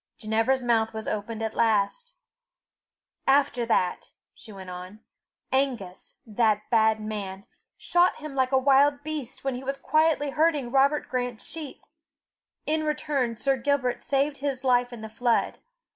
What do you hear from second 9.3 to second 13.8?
when he was quietly herding Robert Grant's sheep. In return Sir